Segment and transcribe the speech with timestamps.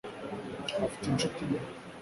[0.85, 1.59] afite inshuti nke